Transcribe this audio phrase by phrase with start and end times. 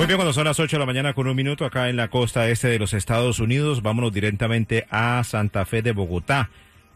[0.00, 2.08] Muy bien, cuando son las 8 de la mañana con un minuto acá en la
[2.08, 6.48] costa este de los Estados Unidos, vámonos directamente a Santa Fe de Bogotá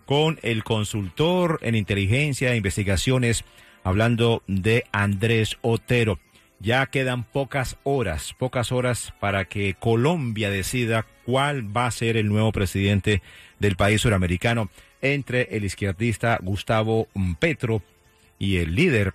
[0.07, 3.45] con el consultor en inteligencia e investigaciones,
[3.83, 6.19] hablando de Andrés Otero.
[6.61, 12.31] Ya quedan pocas horas, pocas horas para que Colombia decida cuál va a ser el
[12.31, 13.21] nuevo presidente
[13.59, 14.71] del país suramericano
[15.03, 17.83] entre el izquierdista Gustavo Petro
[18.39, 19.13] y el líder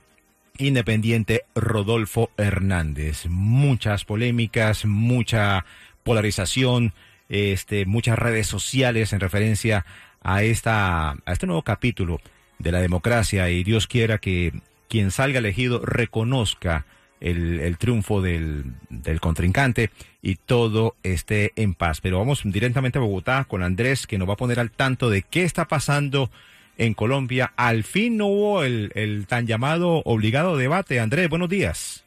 [0.60, 3.26] independiente Rodolfo Hernández.
[3.28, 5.66] Muchas polémicas, mucha
[6.04, 6.94] polarización,
[7.30, 9.86] este, muchas redes sociales en referencia
[10.22, 12.20] a esta, a este nuevo capítulo
[12.58, 14.54] de la democracia y Dios quiera que
[14.90, 16.86] quien salga elegido reconozca
[17.22, 22.02] el, el triunfo del, del, contrincante y todo esté en paz.
[22.02, 25.22] Pero vamos directamente a Bogotá con Andrés que nos va a poner al tanto de
[25.22, 26.32] qué está pasando
[26.80, 27.54] en Colombia.
[27.56, 31.00] Al fin no hubo el, el tan llamado obligado debate.
[31.00, 32.04] Andrés, buenos días.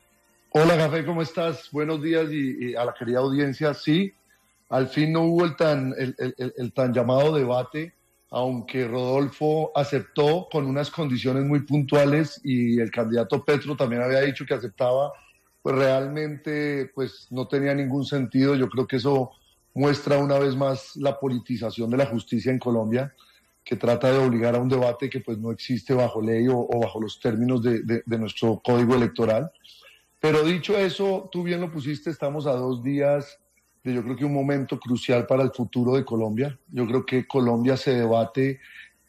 [0.50, 1.68] Hola, Café, ¿cómo estás?
[1.70, 3.72] Buenos días y, a la querida audiencia.
[3.74, 4.12] Sí,
[4.70, 7.94] al fin no hubo el tan, el, el, el, tan llamado debate,
[8.30, 14.44] aunque Rodolfo aceptó con unas condiciones muy puntuales y el candidato Petro también había dicho
[14.46, 15.12] que aceptaba,
[15.62, 18.54] pues realmente pues no tenía ningún sentido.
[18.54, 19.30] Yo creo que eso
[19.74, 23.14] muestra una vez más la politización de la justicia en Colombia
[23.64, 27.00] que trata de obligar a un debate que pues no existe bajo ley o, bajo
[27.00, 29.50] los términos de, nuestro código electoral.
[30.20, 33.38] Pero dicho eso, tú bien lo pusiste, estamos a dos días
[33.84, 36.56] de yo creo que un momento crucial para el futuro de Colombia.
[36.68, 38.60] Yo creo que Colombia se debate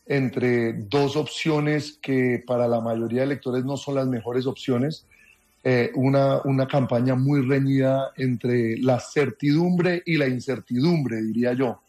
[0.06, 5.06] entre dos opciones que para la mayoría de electores no son las mejores opciones.
[5.63, 11.82] Eh, una, una campaña muy reñida entre la certidumbre y la incertidumbre, diría yo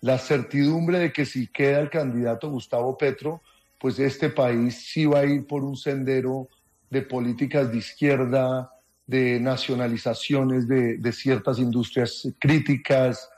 [0.00, 3.42] la certidumbre de que si queda el candidato Gustavo Petro,
[3.78, 6.48] pues este país sí va a ir por un sendero
[6.90, 8.72] de políticas de izquierda,
[9.06, 13.28] de nacionalizaciones de, ciertas industrias críticas,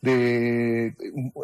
[0.00, 0.94] de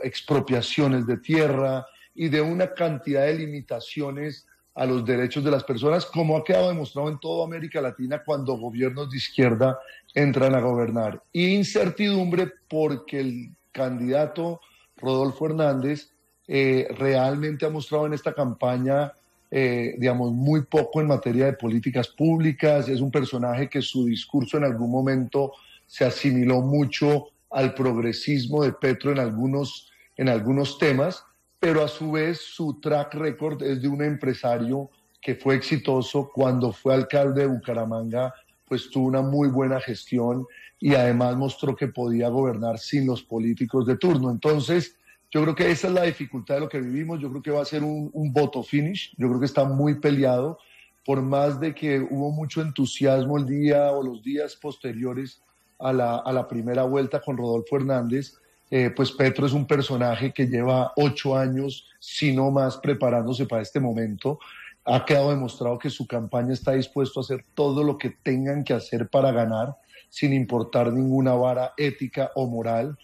[0.02, 6.04] expropiaciones de tierra y de una cantidad de limitaciones a los derechos de las personas,
[6.04, 9.78] como ha quedado demostrado en toda América Latina cuando gobiernos de izquierda
[10.14, 11.22] entran a gobernar.
[11.32, 14.60] Y incertidumbre porque el candidato
[14.96, 16.08] Rodolfo Hernández
[16.48, 19.12] eh, realmente ha mostrado en esta campaña,
[19.50, 22.88] eh, digamos, muy poco en materia de políticas públicas.
[22.88, 25.52] Es un personaje que su discurso en algún momento
[25.86, 31.24] se asimiló mucho al progresismo de Petro en algunos, en algunos temas,
[31.60, 36.72] pero a su vez su track record es de un empresario que fue exitoso cuando
[36.72, 38.32] fue alcalde de Bucaramanga,
[38.66, 40.46] pues tuvo una muy buena gestión
[40.78, 44.30] y además mostró que podía gobernar sin los políticos de turno.
[44.30, 44.96] Entonces,
[45.30, 47.20] yo creo que esa es la dificultad de lo que vivimos.
[47.20, 49.14] Yo creo que va a ser un, un voto finish.
[49.16, 50.58] Yo creo que está muy peleado.
[51.04, 55.40] Por más de que hubo mucho entusiasmo el día o los días posteriores
[55.78, 58.34] a la, a la primera vuelta con Rodolfo Hernández,
[58.70, 63.62] eh, pues Petro es un personaje que lleva ocho años, si no más, preparándose para
[63.62, 64.40] este momento.
[64.86, 68.72] Ha quedado demostrado que su campaña está dispuesto a hacer todo lo que tengan que
[68.72, 69.76] hacer para ganar
[70.08, 72.96] sin importar ninguna vara ética o moral.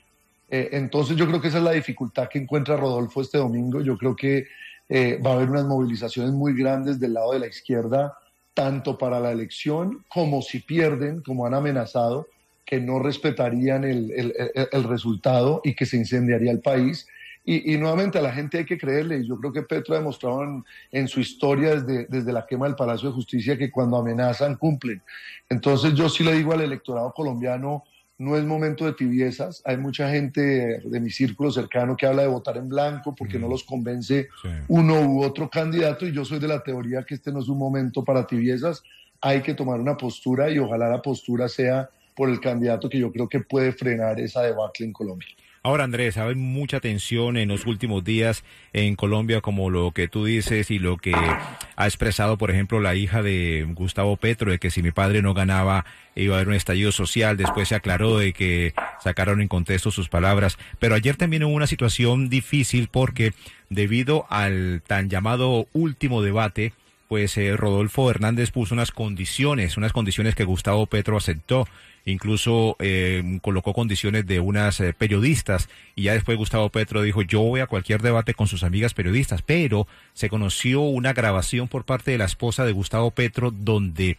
[0.48, 3.80] Eh, entonces yo creo que esa es la dificultad que encuentra Rodolfo este domingo.
[3.80, 4.46] Yo creo que
[4.88, 8.16] eh, va a haber unas movilizaciones muy grandes del lado de la izquierda,
[8.54, 12.28] tanto para la elección como si pierden, como han amenazado,
[12.64, 17.06] que no respetarían el, resultado y que se incendiaría el país.
[17.44, 19.18] Y, y, nuevamente a la gente hay que creerle.
[19.18, 22.66] Y yo creo que Petro ha demostrado en, en, su historia desde, desde la quema
[22.66, 25.02] del Palacio de Justicia que cuando amenazan cumplen.
[25.48, 27.84] Entonces yo sí le digo al electorado colombiano,
[28.22, 29.62] no es momento de tibiezas.
[29.64, 33.40] Hay mucha gente de mi círculo cercano que habla de votar en blanco porque mm.
[33.40, 34.48] no los convence sí.
[34.68, 37.58] uno u otro candidato y yo soy de la teoría que este no es un
[37.58, 38.82] momento para tibiezas.
[39.20, 43.10] Hay que tomar una postura y ojalá la postura sea por el candidato que yo
[43.10, 45.28] creo que puede frenar esa debacle en Colombia.
[45.64, 48.42] Ahora, Andrés, hay mucha tensión en los últimos días
[48.72, 52.96] en Colombia, como lo que tú dices y lo que ha expresado, por ejemplo, la
[52.96, 55.84] hija de Gustavo Petro, de que si mi padre no ganaba
[56.16, 57.36] iba a haber un estallido social.
[57.36, 60.58] Después se aclaró de que sacaron en contexto sus palabras.
[60.80, 63.32] Pero ayer también hubo una situación difícil porque
[63.70, 66.72] debido al tan llamado último debate,
[67.12, 71.68] pues eh, Rodolfo Hernández puso unas condiciones, unas condiciones que Gustavo Petro aceptó.
[72.06, 77.42] Incluso eh, colocó condiciones de unas eh, periodistas y ya después Gustavo Petro dijo yo
[77.42, 82.12] voy a cualquier debate con sus amigas periodistas, pero se conoció una grabación por parte
[82.12, 84.16] de la esposa de Gustavo Petro donde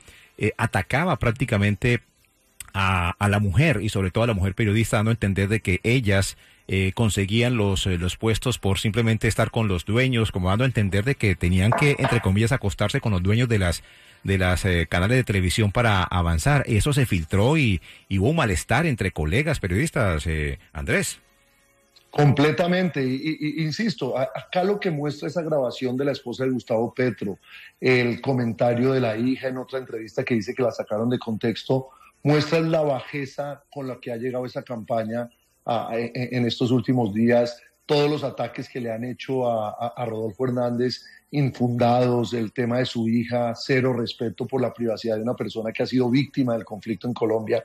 [0.57, 1.99] atacaba prácticamente
[2.75, 5.61] a, a, la mujer y sobre todo a la mujer periodista dando a entender de
[5.61, 6.37] que ellas
[6.67, 10.67] eh, conseguían los, eh, los puestos por simplemente estar con los dueños, como dando a
[10.67, 13.83] entender de que tenían que, entre comillas, acostarse con los dueños de las
[14.23, 16.63] de las eh, canales de televisión para avanzar.
[16.65, 20.25] Eso se filtró y, hubo un malestar entre colegas periodistas,
[20.71, 21.19] Andrés.
[22.09, 27.37] Completamente, y, insisto, acá lo que muestra esa grabación de la esposa de Gustavo Petro,
[27.81, 31.89] el comentario de la hija en otra entrevista que dice que la sacaron de contexto,
[32.23, 35.29] muestra la bajeza con la que ha llegado esa campaña
[35.65, 42.33] en estos últimos días, todos los ataques que le han hecho a, Rodolfo Hernández, infundados,
[42.33, 45.87] el tema de su hija, cero respeto por la privacidad de una persona que ha
[45.87, 47.63] sido víctima del conflicto en Colombia.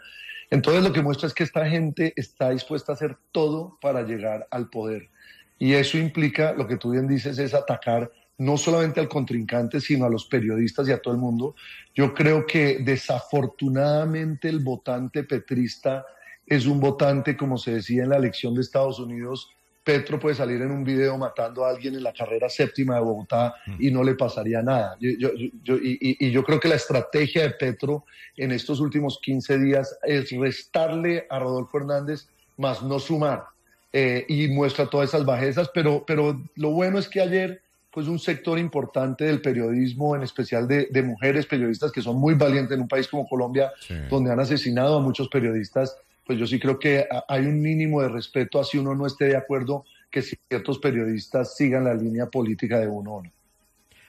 [0.51, 4.49] Entonces lo que muestra es que esta gente está dispuesta a hacer todo para llegar
[4.51, 5.11] al poder.
[5.59, 10.07] Y eso implica, lo que tú bien dices, es atacar no solamente al contrincante, sino
[10.07, 11.57] a los periodistas y a todo el mundo.
[11.95, 16.07] Yo creo que desafortunadamente el votante petrista
[16.49, 19.51] es un votante, como se decía en la elección de Estados Unidos,
[19.85, 23.55] Petro puede salir en un video matando a alguien en la carrera séptima de Bogotá
[23.79, 24.99] y no le pasaría nada.
[25.01, 28.05] y, yo creo que la estrategia de Petro
[28.37, 32.29] en estos últimos 15 días es restarle a Rodolfo Hernández,
[32.59, 33.45] más no sumar.
[33.91, 38.19] Eh, y muestra todas esas bajezas, pero, pero lo bueno es que ayer pues un
[38.19, 42.89] sector importante del periodismo, en especial de, mujeres periodistas que son muy valientes en un
[42.89, 43.73] país como Colombia,
[44.11, 45.97] donde han asesinado a muchos periodistas,
[46.29, 49.37] pues yo sí creo que hay un mínimo de respeto así uno no esté de
[49.37, 53.23] acuerdo que ciertos periodistas sigan la línea política de uno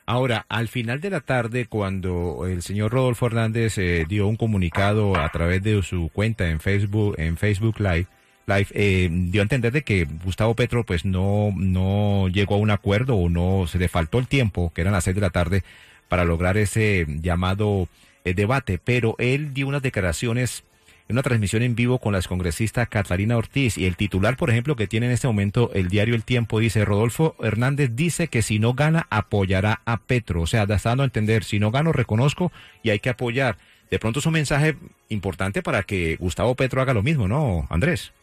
[0.05, 5.15] Ahora, al final de la tarde, cuando el señor Rodolfo Hernández eh, dio un comunicado
[5.15, 8.07] a través de su cuenta en Facebook, en Facebook Live,
[8.47, 12.71] Live eh, dio a entender de que Gustavo Petro pues no, no llegó a un
[12.71, 15.63] acuerdo o no se le faltó el tiempo, que eran las seis de la tarde,
[16.07, 17.87] para lograr ese llamado
[18.25, 20.63] eh, debate, pero él dio unas declaraciones
[21.09, 24.75] en una transmisión en vivo con la excongresista Catalina Ortiz y el titular, por ejemplo,
[24.75, 28.59] que tiene en este momento el diario El Tiempo, dice, Rodolfo Hernández dice que si
[28.59, 30.43] no gana, apoyará a Petro.
[30.43, 32.51] O sea, está dando a entender, si no gano, reconozco
[32.83, 33.57] y hay que apoyar.
[33.89, 34.77] De pronto es un mensaje
[35.09, 38.13] importante para que Gustavo Petro haga lo mismo, ¿no, Andrés?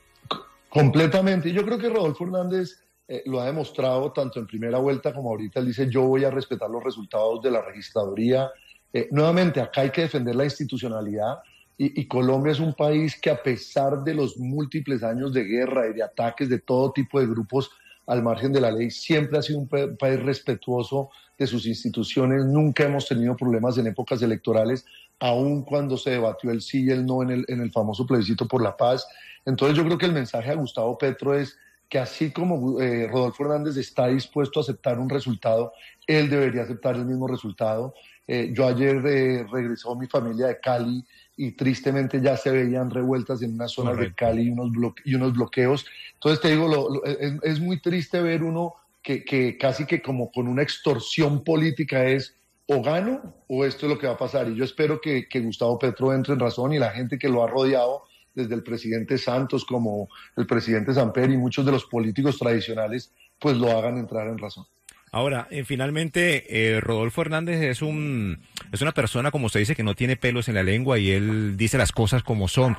[0.69, 1.50] Completamente.
[1.50, 5.59] Yo creo que Rodolfo Hernández eh, lo ha demostrado tanto en primera vuelta como ahorita.
[5.59, 8.49] Él dice, yo voy a respetar los resultados de la registraduría.
[8.93, 11.38] Eh, nuevamente, acá hay que defender la institucionalidad
[11.78, 15.93] y, Colombia es un país que a pesar de los múltiples años de guerra y
[15.93, 17.70] de ataques de todo tipo de grupos
[18.06, 22.44] al margen de la ley, siempre ha sido un país respetuoso de sus instituciones.
[22.46, 24.87] Nunca hemos tenido problemas en épocas electorales,
[25.19, 28.76] aun cuando se debatió el sí y el no en el, famoso plebiscito por la
[28.76, 29.06] paz.
[29.44, 31.58] Entonces yo creo que el mensaje a Gustavo Petro es
[31.88, 35.73] que así como eh, Rodolfo Hernández está dispuesto a aceptar un resultado,
[36.06, 37.94] él debería aceptar el mismo resultado.
[38.28, 41.05] Eh, yo ayer eh, regresó mi familia de Cali
[41.37, 44.73] y tristemente ya se veían revueltas en una zona de Cali y unos,
[45.05, 45.87] y unos bloqueos.
[46.14, 50.62] Entonces te digo, es, muy triste ver uno que, que, casi que como con una
[50.62, 52.34] extorsión política es
[52.69, 54.49] o gano o esto es lo que va a pasar.
[54.49, 57.44] Y yo espero que, que Gustavo Petro entre en razón y la gente que lo
[57.44, 58.05] ha rodeado,
[58.37, 63.56] desde el presidente Santos como el presidente Samper y muchos de los políticos tradicionales, pues
[63.56, 64.67] lo hagan entrar en razón.
[65.16, 66.44] Ahora, eh, finalmente,
[66.75, 68.38] eh, Rodolfo Hernández es un
[68.70, 71.56] es una persona, como se dice, que no tiene pelos en la lengua y él
[71.56, 72.76] dice las cosas como son.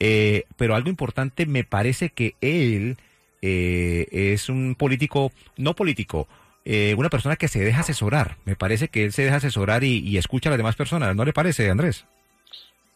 [0.00, 2.96] Eh, pero algo importante, me parece que él
[3.40, 6.26] es un político, no político,
[6.96, 8.36] una persona que se deja asesorar.
[8.44, 11.14] Me parece que él se deja asesorar y, y escucha a las demás personas.
[11.14, 12.04] ¿No le parece, Andrés?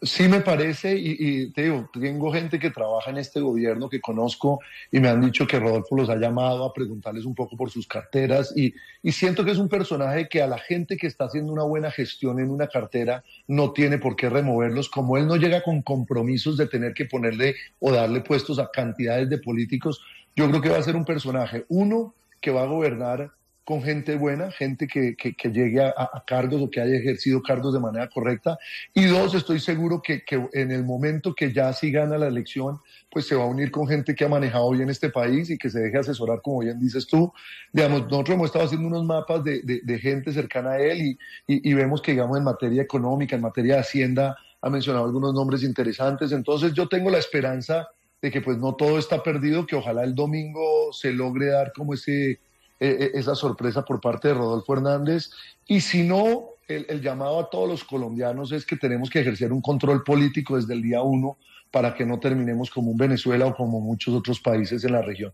[0.03, 4.59] Sí me parece, y, te digo, tengo gente que trabaja en este gobierno que conozco
[4.91, 7.85] y me han dicho que Rodolfo los ha llamado a preguntarles un poco por sus
[7.85, 11.53] carteras y, y siento que es un personaje que a la gente que está haciendo
[11.53, 15.61] una buena gestión en una cartera no tiene por qué removerlos, como él no llega
[15.61, 20.01] con compromisos de tener que ponerle o darle puestos a cantidades de políticos,
[20.35, 23.31] yo creo que va a ser un personaje, uno, que va a gobernar
[23.71, 27.79] con gente buena, gente que, que, llegue a, cargos o que haya ejercido cargos de
[27.79, 28.57] manera correcta.
[28.93, 33.27] Y dos, estoy seguro que, en el momento que ya sí gana la elección, pues
[33.27, 35.79] se va a unir con gente que ha manejado bien este país y que se
[35.79, 37.31] deje asesorar, como bien dices tú.
[37.71, 41.73] Digamos, nosotros hemos estado haciendo unos mapas de, de, gente cercana a él y, y,
[41.73, 46.33] vemos que, digamos, en materia económica, en materia de Hacienda, ha mencionado algunos nombres interesantes.
[46.33, 47.87] Entonces yo tengo la esperanza
[48.21, 51.93] de que pues no todo está perdido, que ojalá el domingo se logre dar como
[51.93, 52.41] ese
[52.81, 55.29] eh, eh, esa sorpresa por parte de Rodolfo Hernández.
[55.67, 59.61] Y si no, el, llamado a todos los colombianos es que tenemos que ejercer un
[59.61, 61.37] control político desde el día uno
[61.69, 65.31] para que no terminemos como un Venezuela o como muchos otros países en la región.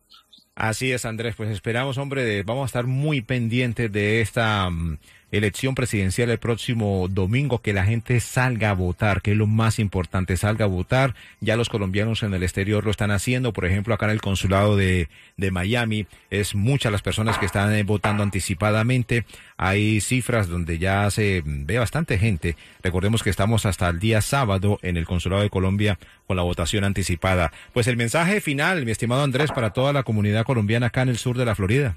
[0.56, 1.36] Así es, Andrés.
[1.38, 4.98] Pues esperamos, hombre, vamos a estar muy pendientes de esta mm,
[5.31, 9.79] elección presidencial el próximo domingo, que la gente salga a votar, que es lo más
[9.79, 11.15] importante, salga a votar.
[11.41, 14.77] Ya los colombianos en el exterior lo están haciendo, por ejemplo, acá en el consulado
[14.77, 19.25] de, de Miami, es muchas las personas que están eh, votando anticipadamente.
[19.57, 22.55] Hay cifras donde ya se ve bastante gente.
[22.84, 26.84] Recordemos que estamos hasta el día sábado en el consulado de Colombia con la votación
[26.84, 27.51] anticipada.
[27.74, 31.17] Pues el mensaje final, mi estimado Andrés, para toda la comunidad colombiana acá en el
[31.17, 31.96] sur de la Florida?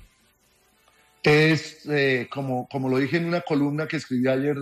[1.22, 4.56] Es, eh, como, como lo dije en una columna que escribí ayer,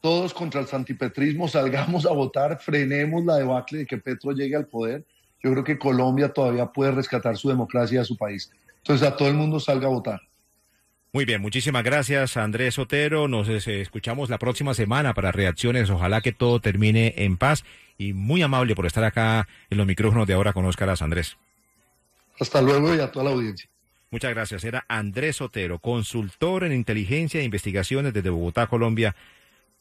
[0.00, 4.66] todos contra el santipetrismo, salgamos a votar, frenemos la debacle de que Petro llegue al
[4.66, 5.04] poder.
[5.42, 8.50] Yo creo que Colombia todavía puede rescatar su democracia a su país.
[8.78, 10.20] Entonces, a todo el mundo salga a votar.
[11.14, 13.28] Muy bien, muchísimas gracias Andrés Otero.
[13.28, 15.88] Nos eh, escuchamos la próxima semana para reacciones.
[15.88, 17.64] Ojalá que todo termine en paz
[17.96, 21.36] y muy amable por estar acá en los micrófonos de ahora con Óscaras Andrés.
[22.40, 23.70] Hasta luego y a toda la audiencia.
[24.14, 24.62] Muchas gracias.
[24.62, 29.16] Era Andrés Otero, consultor en inteligencia e investigaciones desde Bogotá, Colombia,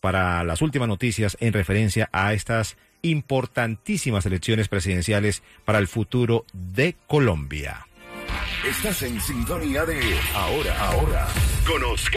[0.01, 6.95] para las últimas noticias en referencia a estas importantísimas elecciones presidenciales para el futuro de
[7.05, 7.85] Colombia.
[8.67, 10.01] Estás en sintonía de
[10.33, 11.27] Ahora, Ahora.
[11.67, 12.11] Conozca.